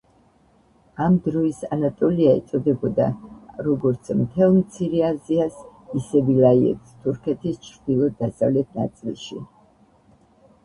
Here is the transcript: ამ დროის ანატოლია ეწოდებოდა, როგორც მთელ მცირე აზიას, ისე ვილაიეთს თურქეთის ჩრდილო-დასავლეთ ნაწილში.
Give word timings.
ამ 1.07 1.15
დროის 1.25 1.57
ანატოლია 1.75 2.31
ეწოდებოდა, 2.37 3.09
როგორც 3.67 4.09
მთელ 4.21 4.55
მცირე 4.55 5.03
აზიას, 5.09 5.59
ისე 5.99 6.21
ვილაიეთს 6.31 6.95
თურქეთის 7.03 7.59
ჩრდილო-დასავლეთ 7.67 8.73
ნაწილში. 8.79 9.39